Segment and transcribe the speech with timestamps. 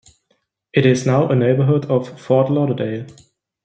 [0.73, 3.05] It is now a neighborhood of Fort Lauderdale.